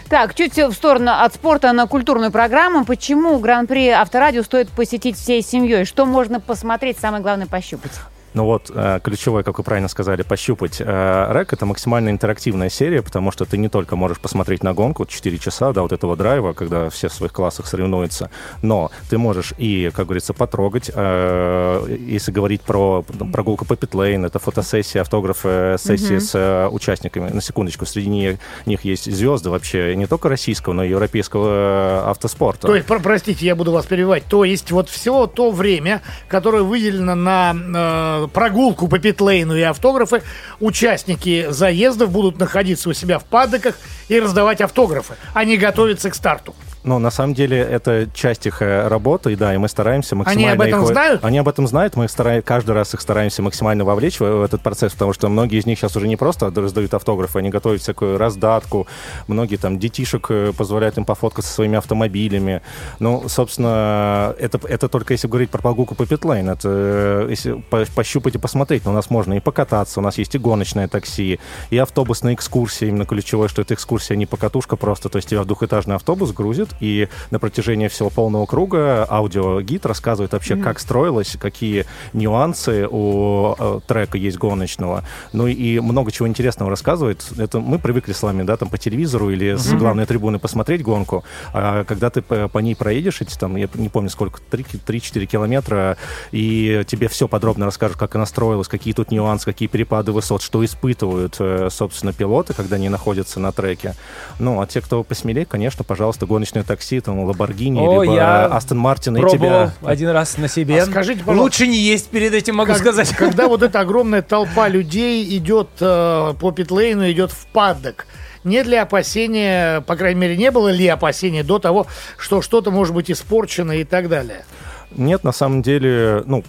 [0.10, 2.86] Так, чуть в сторону от спорта на культурную программу.
[2.86, 5.86] Почему Гран-при Авторадио стоит посетить всей семьей?
[5.86, 7.93] Что можно посмотреть, самое главное, пощупать?
[8.36, 10.82] Ну вот, э, ключевое, как вы правильно сказали, пощупать.
[10.82, 15.06] Э, Рэк— это максимально интерактивная серия, потому что ты не только можешь посмотреть на гонку
[15.06, 18.30] 4 часа, да, вот этого драйва, когда все в своих классах соревнуются,
[18.62, 20.91] но ты можешь и, как говорится, потрогать.
[20.93, 27.30] Э, Если говорить про прогулку по питлейн, это фотосессия, автографы, сессии с э, участниками.
[27.30, 28.38] На секундочку, среди них,
[28.84, 32.67] есть звезды вообще не только российского, но и европейского автоспорта.
[32.67, 34.26] То есть, про- простите, я буду вас перебивать.
[34.26, 40.22] То есть, вот все то время, которое выделено на прогулку по питлейну и автографы,
[40.60, 46.16] участники заездов будут находиться у себя в паддоках и раздавать автографы, а не готовиться к
[46.16, 46.56] старту.
[46.86, 50.54] Ну, на самом деле, это часть их э, работы, и да, и мы стараемся максимально...
[50.54, 51.26] об этом их знают?
[51.26, 52.43] Они об этом знают, мы стараем...
[52.43, 55.80] каждый раз их стараемся максимально вовлечь в, в этот процесс, потому что многие из них
[55.80, 58.86] сейчас уже не просто раздают автографы, они готовят всякую раздатку,
[59.28, 62.62] многие там детишек э, позволяют им пофоткаться со своими автомобилями.
[63.00, 67.86] Ну, собственно, это, это только если говорить про прогулку по питлейн, это э, если по-
[67.95, 71.39] пощупать и посмотреть, но у нас можно и покататься, у нас есть и гоночное такси,
[71.71, 75.45] и автобусная экскурсия, именно ключевое, что это экскурсия не покатушка просто, то есть тебя в
[75.45, 81.86] двухэтажный автобус грузит, и на протяжении всего полного круга аудиогид рассказывает вообще, как строилось, какие
[82.14, 85.04] нюансы у э, трека есть гоночного.
[85.34, 87.26] Ну и много чего интересного рассказывает.
[87.38, 91.24] Это мы привыкли с вами, да, там по телевизору или с главной трибуны посмотреть гонку.
[91.54, 95.98] А когда ты по, по ней проедешь эти там, я не помню сколько, 3-4 километра,
[96.32, 100.64] и тебе все подробно расскажут, как она строилась, какие тут нюансы, какие перепады высот, что
[100.64, 103.96] испытывают, э, собственно, пилоты, когда они находятся на треке.
[104.40, 108.78] Ну, а те, кто посмелее, конечно, пожалуйста, гоночное такси, там, Ламборгини, О, либо я Астон
[108.80, 109.73] Мартин, и тебя...
[109.84, 110.82] один раз на себе.
[110.82, 113.10] А скажите, пожалуйста, Лучше не есть перед этим, могу Как- сказать.
[113.17, 118.08] Когда вот эта огромная толпа людей идет э, по питлейну, идет в паддок,
[118.43, 122.93] нет ли опасения, по крайней мере, не было ли опасения до того, что что-то может
[122.93, 124.45] быть испорчено и так далее?
[124.91, 126.43] Нет, на самом деле, ну,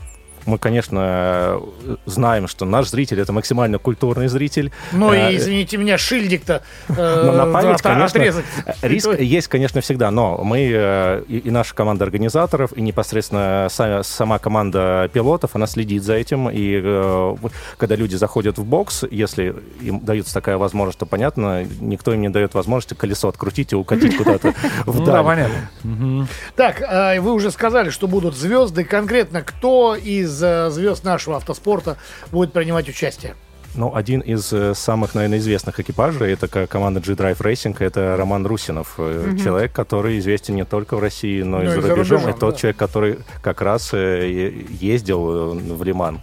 [0.47, 4.73] мы, конечно, э, знаем, что наш зритель это максимально культурный зритель.
[4.93, 6.93] Ну Э, и, извините меня, шильдик-то э,
[7.33, 8.45] на память, от- конечно, отрезать.
[8.83, 14.03] риск есть, конечно, всегда, но мы э, и, и наша команда организаторов, и непосредственно са-
[14.03, 17.37] сама команда пилотов, она следит за этим, и э,
[17.77, 22.29] когда люди заходят в бокс, если им дается такая возможность, то, понятно, никто им не
[22.29, 24.55] дает возможности колесо открутить и укатить куда-то
[24.87, 25.25] Ну да, вдаль.
[25.25, 26.29] понятно.
[26.57, 28.85] Так, а, вы уже сказали, что будут звезды.
[28.85, 31.97] Конкретно кто из э, звезд нашего автоспорта
[32.33, 33.35] будет принимать участие?
[33.75, 38.47] Ну, один из э, самых, наверное, известных экипажей, это ко- команда G-Drive Racing, это Роман
[38.47, 38.95] Русинов.
[38.99, 42.17] э, Человек, который известен не только в России, но и Ну, за и за рубежом.
[42.19, 42.61] рубежом, Это тот да.
[42.61, 46.21] человек, который как раз э, ездил в Лиман.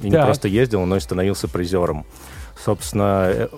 [0.00, 0.24] И не Так.
[0.24, 2.06] просто ездил, но и становился призером.
[2.64, 3.48] Собственно,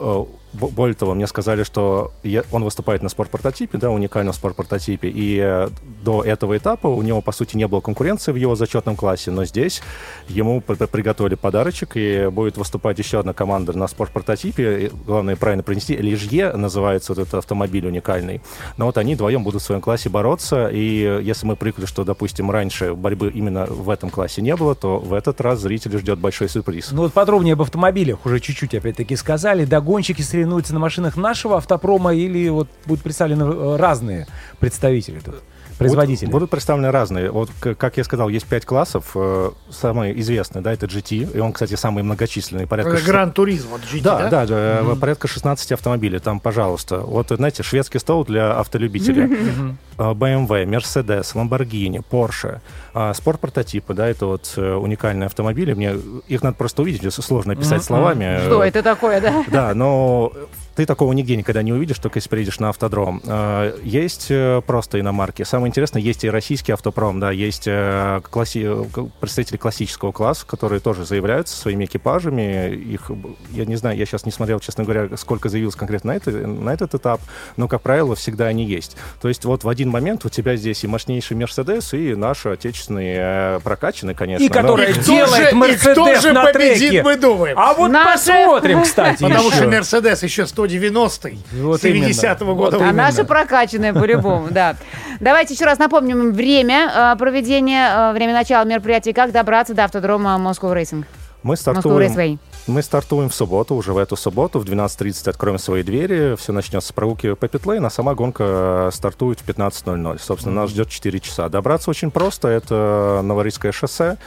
[0.52, 5.68] более того, мне сказали, что я- он выступает на спорт-прототипе, да, уникальном спорт-прототипе, и э,
[6.04, 9.44] до этого этапа у него, по сути, не было конкуренции в его зачетном классе, но
[9.44, 9.82] здесь
[10.28, 15.62] ему при- при- приготовили подарочек, и будет выступать еще одна команда на спорт-прототипе, главное правильно
[15.62, 18.40] принести, Лижье называется вот этот автомобиль уникальный,
[18.76, 22.50] но вот они вдвоем будут в своем классе бороться, и если мы привыкли, что, допустим,
[22.50, 26.48] раньше борьбы именно в этом классе не было, то в этот раз зрителя ждет большой
[26.48, 26.92] сюрприз.
[26.92, 29.64] Ну вот подробнее об автомобилях уже чуть-чуть опять-таки сказали.
[29.64, 34.26] Догонщики соревнуются на машинах нашего автопрома или вот будут представлены э, разные
[34.58, 35.36] представители тут,
[35.78, 36.26] производители?
[36.26, 37.30] Будут, будут представлены разные.
[37.30, 39.12] Вот, как я сказал, есть пять классов.
[39.14, 41.36] Э, Самый известный, да, это GT.
[41.36, 42.66] И он, кстати, самый многочисленный.
[42.66, 44.46] Порядка шест- Гран-туризм, вот GT, Да, да?
[44.46, 46.18] да, да, порядка 16 автомобилей.
[46.18, 46.98] Там, пожалуйста.
[46.98, 49.28] Вот, знаете, шведский стол для автолюбителя.
[49.98, 52.60] Э, BMW, Mercedes, Lamborghini, Porsche.
[52.94, 55.74] А, Спорт-прототипы, да, это вот э, уникальные автомобили.
[55.74, 55.94] Мне
[56.28, 58.40] их надо просто увидеть, сложно описать словами.
[58.46, 59.44] Что Э, это такое, да?
[59.52, 60.32] да, но
[60.74, 63.20] ты такого нигде никогда не увидишь, только если приедешь на автодром.
[63.24, 65.42] Э, Есть э, просто иномарки.
[65.42, 71.04] Самое интересное, есть и российский автопром, да, есть э, класси- представители классического класса, которые тоже
[71.04, 72.72] заявляются своими экипажами.
[72.74, 73.10] Их,
[73.50, 76.70] я не знаю, я сейчас не смотрел, честно говоря, сколько заявилось конкретно на, это, на
[76.70, 77.20] этот этап,
[77.56, 78.96] но, как правило, всегда они есть.
[79.20, 83.14] То есть вот в один момент у тебя здесь и мощнейший Мерседес, и наш отечественный
[83.16, 84.44] э, прокачанный, конечно.
[84.44, 87.02] И но- делает и кто Мерседес на победит, треке.
[87.02, 87.58] мы думаем?
[87.58, 88.12] А вот Наши.
[88.28, 89.22] посмотрим, кстати.
[89.22, 92.76] Потому что Мерседес еще 190-й, Вот 70-го года.
[92.76, 92.90] именно.
[92.90, 94.76] А наши прокачанные по-любому, да.
[95.20, 99.84] Давайте еще раз напомним им время э, проведения, э, время начала мероприятия, как добраться до
[99.84, 101.04] автодрома Moscow Racing.
[101.42, 102.38] Мы стартуем.
[102.68, 106.90] Мы стартуем в субботу, уже в эту субботу, в 12.30 откроем свои двери, все начнется
[106.90, 110.20] с прогулки по петлейн, а сама гонка э, стартует в 15.00.
[110.22, 111.48] Собственно, нас ждет 4 часа.
[111.48, 114.18] Добраться очень просто, это Новорильское шоссе,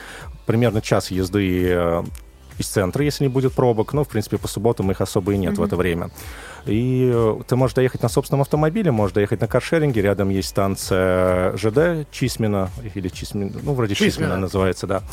[0.45, 2.03] примерно час езды
[2.57, 5.57] из центра, если не будет пробок, но, в принципе, по субботам их особо и нет
[5.57, 6.09] в это время.
[6.65, 11.55] И э, ты можешь доехать на собственном автомобиле, можешь доехать на каршеринге, рядом есть станция
[11.57, 14.37] ЖД Чисмина, или Чисмина, ну, вроде Чисмина, Чисмина.
[14.37, 15.03] называется, да.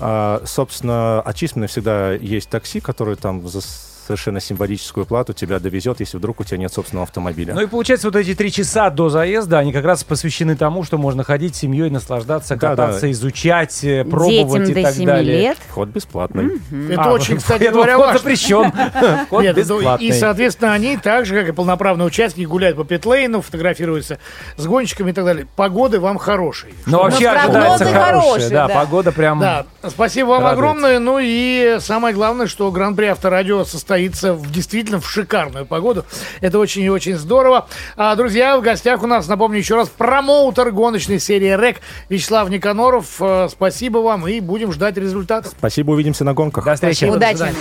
[0.00, 3.60] А, собственно, от Чисмина всегда есть такси, которое там за
[4.06, 7.54] совершенно символическую плату тебя довезет, если вдруг у тебя нет собственного автомобиля.
[7.54, 10.98] Ну и получается, вот эти три часа до заезда, они как раз посвящены тому, что
[10.98, 13.10] можно ходить с семьей, наслаждаться, Да, кататься, да.
[13.10, 15.38] изучать, э, пробовать Детям и до так 7 далее.
[15.40, 15.58] лет.
[15.68, 16.60] Вход бесплатный.
[16.90, 18.18] Это А, очень, кстати говоря, вход важно.
[18.18, 18.72] запрещен.
[19.26, 20.06] Вход Нет, ну, бесплатный.
[20.08, 24.18] и, соответственно, они так же, как и полноправные участники, гуляют по питлейну, фотографируются
[24.56, 25.46] с гонщиками и так далее.
[25.56, 26.74] Погоды вам хорошие.
[26.86, 28.50] Но вообще ожидается хорошая.
[28.50, 28.74] Да, да.
[28.74, 29.38] погода прям...
[29.40, 30.58] Да, спасибо вам Радует.
[30.58, 30.98] огромное.
[30.98, 36.06] Ну и самое главное, что Гран-при Авторадио состоится в, действительно в шикарную погоду.
[36.40, 37.68] Это очень и очень здорово.
[37.96, 43.20] А, друзья, в гостях у нас, напомню еще раз, промоутер гоночной серии РЭК Вячеслав Никаноров.
[43.20, 45.52] Э, Спасибо вам и будем ждать результатов.
[45.58, 46.64] Спасибо, увидимся на гонках.
[46.64, 47.04] До встречи.
[47.04, 47.16] Спасибо.
[47.16, 47.54] Удачи.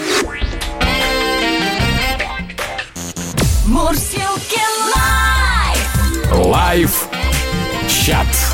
[3.68, 4.62] Мурзилки
[4.96, 6.46] Live!
[6.46, 7.10] Live
[7.90, 8.51] chat.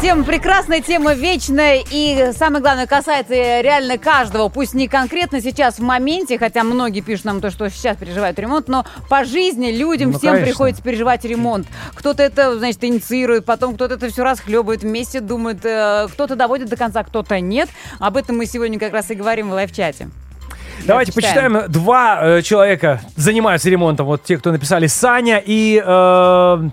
[0.00, 4.48] Тема прекрасная, тема вечная и, самое главное, касается реально каждого.
[4.48, 8.68] Пусть не конкретно сейчас в моменте, хотя многие пишут нам то, что сейчас переживают ремонт,
[8.68, 10.46] но по жизни людям Ну, всем конечно.
[10.46, 11.66] приходится переживать ремонт.
[11.94, 16.76] Кто-то это, значит, инициирует, потом кто-то это все расхлебывает вместе, думает, э, кто-то доводит до
[16.76, 17.68] конца, кто-то нет.
[17.98, 20.10] Об этом мы сегодня как раз и говорим в лайв-чате.
[20.86, 21.54] Давайте Почитаем.
[21.54, 21.72] почитаем.
[21.72, 24.06] Два э, человека занимаются ремонтом.
[24.06, 25.82] Вот те, кто написали Саня и...
[25.84, 26.68] э,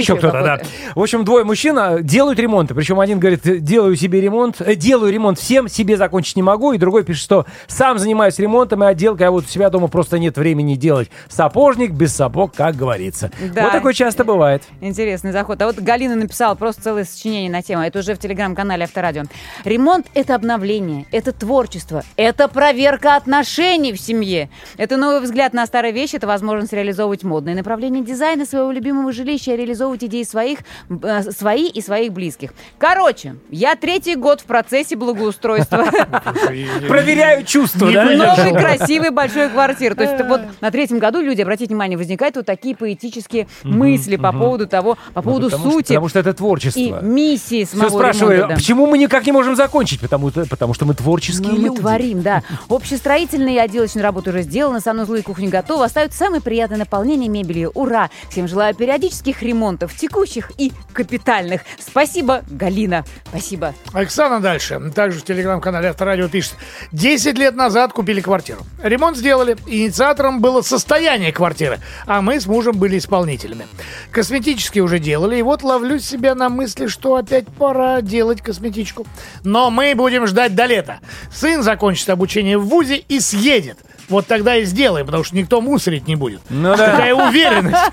[0.00, 0.60] еще Еще кто-то, да.
[0.94, 2.74] В общем, двое мужчин а, делают ремонты.
[2.74, 6.72] Причем один говорит, «Э, делаю себе ремонт, э, делаю ремонт всем, себе закончить не могу.
[6.72, 10.18] И другой пишет, что сам занимаюсь ремонтом и отделкой, а вот у себя дома просто
[10.18, 11.10] нет времени делать.
[11.28, 13.30] Сапожник без сапог, как говорится.
[13.54, 13.64] Да.
[13.64, 14.62] Вот такое часто бывает.
[14.80, 15.60] Интересный заход.
[15.62, 17.82] А вот Галина написала просто целое сочинение на тему.
[17.82, 19.24] Это уже в телеграм-канале Авторадио.
[19.64, 24.50] Ремонт– это обновление, это творчество, это проверка отношений в семье.
[24.76, 29.54] Это новый взгляд на старые вещи, это возможность реализовывать модные направления дизайна своего любимого жилища,
[29.54, 30.58] реализовывать реализовывать идеи своих,
[31.02, 32.52] э, свои и своих близких.
[32.78, 35.84] Короче, я третий год в процессе благоустройства
[36.88, 38.04] Проверяю чувства, да?
[38.04, 39.94] новой красивой большой квартиры.
[39.94, 44.32] То есть вот на третьем году люди, обратите внимание, возникают вот такие поэтические мысли по
[44.32, 46.80] поводу того, по поводу Ну, что- сути потому что это творчество.
[46.80, 48.54] и миссии Все самого спрашиваю, ремонта, да.
[48.56, 50.00] почему мы никак не можем закончить?
[50.00, 51.80] Потому, потому что мы творческие Ну, мы люди.
[51.80, 52.42] творим, да.
[52.68, 55.84] Общестроительные и отделочные работы уже сделаны, санузлы и кухня готовы.
[55.84, 57.70] Остается самое приятное наполнение мебелью.
[57.74, 58.10] Ура!
[58.30, 61.62] Всем желаю периодических ремонтов, текущих и капитальных.
[61.78, 63.04] Спасибо, Галина.
[63.28, 63.74] Спасибо.
[63.92, 64.80] Оксана дальше.
[64.94, 66.54] Также в телеграм-канале Авторадио пишет.
[66.92, 68.60] 10 лет назад купили квартиру.
[68.82, 69.56] Ремонт сделали.
[69.66, 71.80] Инициатором было состояние квартиры.
[72.06, 73.66] А мы с мужем были исполнителями.
[74.10, 75.36] Косметически уже делали.
[75.38, 79.06] И вот ловлю себя на мысли, что опять пора делать косметичку.
[79.42, 81.00] Но мы будем ждать до лета.
[81.32, 83.78] Сын закончит обучение в ВУЗе и съедет.
[84.08, 86.40] Вот тогда и сделаем, потому что никто мусорить не будет.
[86.48, 86.90] Ну да.
[86.92, 87.76] Такая уверенность.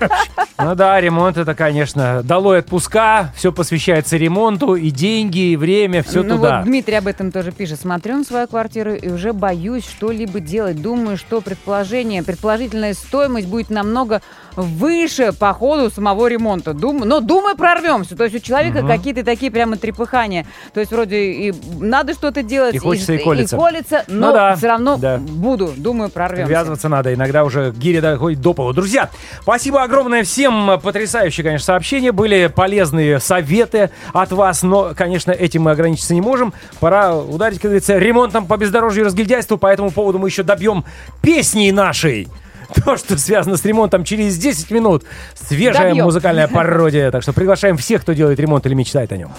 [0.56, 6.22] Ну да, ремонт это, конечно, долой отпуска, все посвящается ремонту, и деньги, и время, все
[6.22, 6.58] ну туда.
[6.58, 7.80] вот Дмитрий об этом тоже пишет.
[7.80, 10.80] Смотрю на свою квартиру и уже боюсь что-либо делать.
[10.80, 14.22] Думаю, что предположение, предположительная стоимость будет намного
[14.54, 16.72] выше по ходу самого ремонта.
[16.72, 17.00] Дум...
[17.00, 18.16] Но думаю, прорвемся.
[18.16, 20.46] То есть у человека какие-то такие прямо трепыхания.
[20.72, 22.76] То есть вроде и надо что-то делать.
[22.76, 23.56] И хочется, и колется.
[23.56, 25.18] И колется, Ну но да, все равно да.
[25.18, 25.72] буду.
[25.76, 26.50] Думаю, прорвемся.
[26.50, 28.74] Ввязываться надо, иногда уже гири доходит до пола.
[28.74, 29.10] Друзья,
[29.42, 30.80] спасибо огромное всем.
[30.82, 32.12] Потрясающие, конечно, сообщения.
[32.12, 36.52] Были полезные советы от вас, но, конечно, этим мы ограничиться не можем.
[36.80, 39.58] Пора ударить, как говорится, ремонтом по бездорожью и разгильдяйству.
[39.58, 40.84] По этому поводу мы еще добьем
[41.22, 42.28] песней нашей.
[42.84, 45.04] То, что связано с ремонтом через 10 минут.
[45.34, 46.04] Свежая Добьем.
[46.04, 47.10] музыкальная пародия.
[47.10, 49.32] Так что приглашаем всех, кто делает ремонт или мечтает о нем.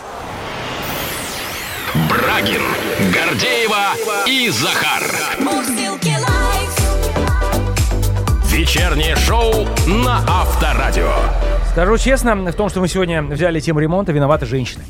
[2.09, 2.61] Брагин,
[3.13, 3.93] Гордеева
[4.27, 5.03] и Захар.
[8.55, 9.51] Вечернее шоу
[9.85, 11.11] на Авторадио.
[11.71, 14.85] Скажу честно, в том, что мы сегодня взяли тему ремонта, виноваты женщины.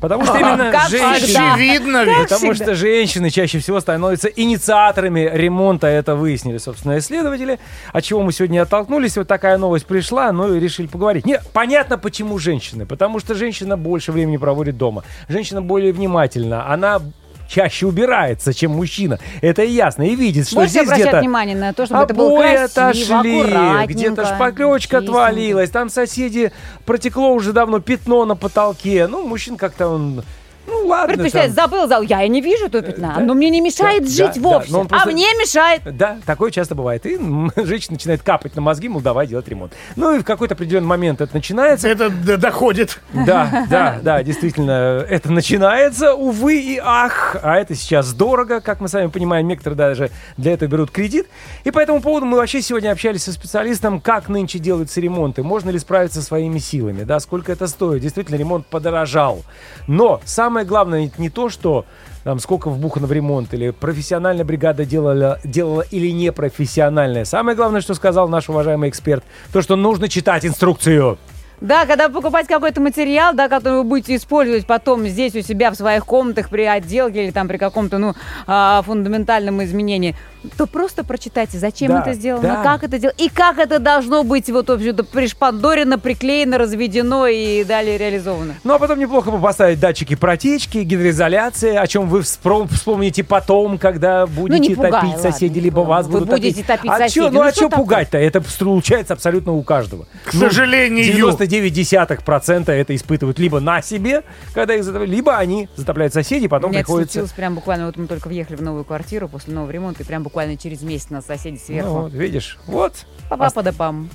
[0.00, 1.14] Потому что именно Как женщины...
[1.20, 1.54] всегда.
[1.54, 2.28] Очевидно ведь.
[2.28, 5.86] Потому что женщины чаще всего становятся инициаторами ремонта.
[5.86, 7.60] Это выяснили, собственно, исследователи.
[7.92, 9.16] От чего мы сегодня оттолкнулись.
[9.16, 11.24] Вот такая новость пришла, ну и решили поговорить.
[11.24, 12.84] Не, понятно, почему женщины.
[12.84, 15.04] Потому что женщина больше времени проводит дома.
[15.28, 16.68] Женщина более внимательна.
[16.68, 17.00] Она
[17.48, 19.18] чаще убирается, чем мужчина.
[19.40, 20.02] Это ясно.
[20.02, 24.26] И видит, что Больше здесь где-то внимание на то, чтобы это было красиво, отошли, где-то
[24.26, 26.52] шпаклевочка отвалилась, там соседи
[26.84, 29.06] протекло уже давно пятно на потолке.
[29.06, 30.24] Ну, мужчин как-то он...
[30.66, 31.16] Ну, ладно.
[31.16, 31.70] Представляешь, там.
[31.70, 32.06] забыл, забыл.
[32.08, 33.14] Я и не вижу то пятна.
[33.16, 33.20] да.
[33.20, 34.72] Но мне не мешает Да, жить да, вовсе.
[34.72, 35.82] но он просто- А мне мешает.
[35.96, 37.04] Да, такое часто бывает.
[37.06, 37.16] И
[37.64, 39.72] женщина начинает капать на мозги, мол, давай делать ремонт.
[39.96, 41.88] Ну и в какой-то определенный момент это начинается.
[41.88, 43.00] Это доходит.
[43.12, 48.88] Да, да, да, действительно, это начинается, увы и ах, а это сейчас дорого, как мы
[48.88, 51.26] сами понимаем, некоторые даже для этого берут кредит.
[51.64, 55.70] И по этому поводу мы вообще сегодня общались со специалистом, как нынче делаются ремонты, можно
[55.70, 58.02] ли справиться своими силами, да, сколько это стоит.
[58.02, 59.42] Действительно, ремонт подорожал.
[59.86, 60.20] Но
[60.54, 61.84] самое главное не то, что
[62.22, 67.24] там, сколько вбухано в ремонт, или профессиональная бригада делала, делала или непрофессиональная.
[67.24, 71.18] Самое главное, что сказал наш уважаемый эксперт, то, что нужно читать инструкцию.
[71.60, 75.76] Да, когда покупать какой-то материал, да, который вы будете использовать потом здесь у себя в
[75.76, 78.14] своих комнатах при отделке или там при каком-то, ну,
[78.46, 80.14] а, фундаментальном изменении,
[80.56, 82.62] то просто прочитайте, зачем Да, это сделано, да.
[82.62, 87.64] как это делать, и как это должно быть вот, в общем-то, пришпандорено, приклеено, разведено и
[87.64, 88.54] далее реализовано.
[88.62, 94.26] Ну, а потом неплохо бы поставить датчики протечки, гидроизоляции, о чем вы вспомните потом, когда
[94.26, 95.88] будете Ну, не пугай, топить ладно, соседей, либо пугай.
[95.88, 97.14] вас Вы будут будете топить а соседей.
[97.14, 98.18] Чё, ну, Ну, а что пугать-то?
[98.18, 100.06] Это случается абсолютно у каждого.
[100.24, 101.04] К сожалению.
[101.46, 106.80] 99% это испытывают либо на себе, когда их затопляют, либо они затопляют соседей, потом это
[106.80, 107.12] приходится...
[107.14, 110.22] случилось прям буквально, вот мы только въехали в новую квартиру после нового ремонта, и прям
[110.22, 111.90] буквально через месяц нас соседи Ну, сверху.
[111.90, 113.06] вот, видишь, вот.
[113.28, 114.08] Папа да пам.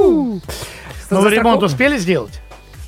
[0.00, 0.40] Ну,
[1.10, 2.40] вы ремонт успели сделать?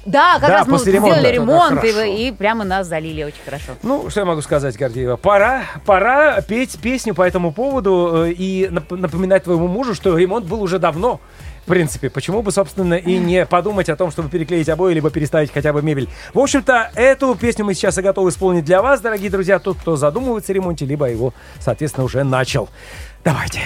[0.07, 1.85] Да, как Да, раз мы после сделали ремонта.
[1.85, 3.73] ремонт, и, и прямо нас залили очень хорошо.
[3.83, 5.17] Ну, что я могу сказать, Гордеева?
[5.17, 10.47] Пора, пора петь песню по этому поводу э, и нап- напоминать твоему мужу, что ремонт
[10.47, 11.21] был уже давно.
[11.67, 15.53] В принципе, почему бы, собственно, и не подумать о том, чтобы переклеить обои, либо переставить
[15.53, 16.09] хотя бы мебель.
[16.33, 19.97] В общем-то, эту песню мы сейчас и готовы исполнить для вас, дорогие друзья, тот, кто
[19.97, 22.69] задумывается о ремонте, либо его, соответственно, уже начал.
[23.25, 23.63] Давайте.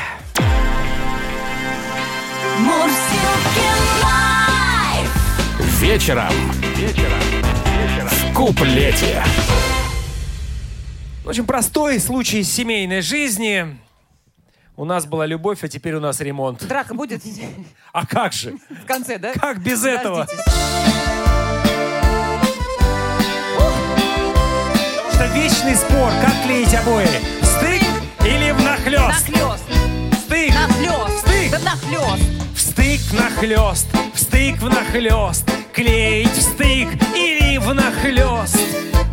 [4.03, 5.81] Live.
[5.83, 6.33] Вечером.
[6.77, 7.21] Вечером.
[8.09, 9.23] В куплете.
[11.23, 13.79] В общем, простой случай семейной жизни.
[14.81, 16.67] У нас была любовь, а теперь у нас ремонт.
[16.67, 17.21] Драка будет
[17.93, 18.55] А как же?
[18.71, 19.35] в конце, да?
[19.35, 20.27] Как без этого?
[25.05, 27.05] Потому что вечный спор, как клеить обои.
[27.43, 27.83] Стык
[28.25, 29.29] или в нахлест?
[29.29, 29.65] Нахлёст,
[30.25, 30.55] Стык.
[30.55, 31.51] нахлёст, Стык.
[31.51, 32.23] да нахлёст.
[32.55, 35.45] В стык нахлест, в стык в нахлест.
[35.45, 38.59] К клеить стык или внахлёст.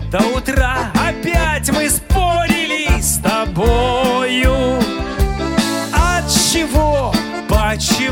[0.10, 2.07] До утра опять мы спорили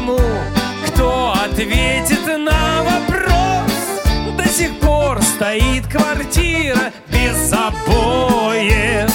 [0.05, 0.19] почему,
[0.87, 3.71] кто ответит на вопрос?
[4.37, 9.11] До сих пор стоит квартира без обоев.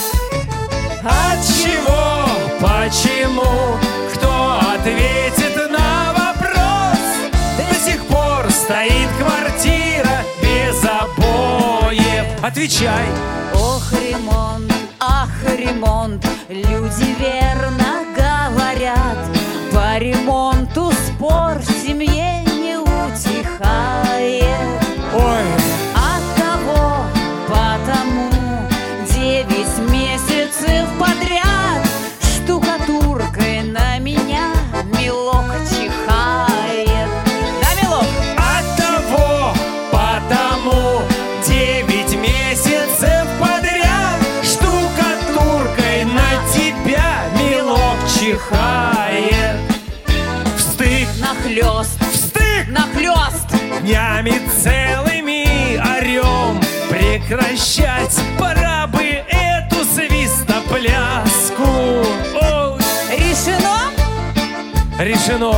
[1.02, 2.26] От чего,
[2.60, 3.78] почему,
[4.14, 6.98] кто ответит на вопрос?
[7.56, 12.26] До сих пор стоит квартира без обоев.
[12.42, 13.06] Отвечай.
[13.54, 17.79] Ох, ремонт, ах, ремонт, люди верно
[53.80, 61.64] днями целыми орем прекращать пора бы эту свистопляску.
[62.34, 62.78] Ой,
[63.16, 63.90] Решено?
[64.98, 65.54] Решено,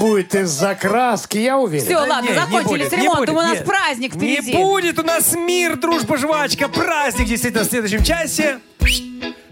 [0.00, 1.84] будет из-за краски, я уверен.
[1.84, 3.18] Все, ладно, не, закончили не ремонтом.
[3.18, 3.64] будет, У нас нет.
[3.66, 4.52] праздник впереди.
[4.52, 6.68] Не будет у нас мир, дружба, жвачка.
[6.68, 8.58] Праздник действительно в следующем часе.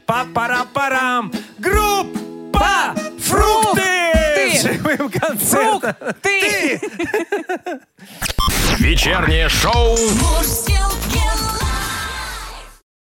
[0.06, 1.30] Па-пара-парам.
[1.58, 3.82] Группа Фрукты!
[3.82, 4.60] Фрукты!
[4.62, 5.94] Живым концертом.
[6.22, 6.80] Ты!
[8.78, 9.96] Вечернее шоу